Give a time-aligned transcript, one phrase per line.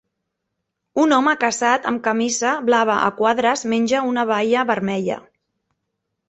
[1.01, 5.21] Un home casat amb camisa blava a quadres menja una baia vermella.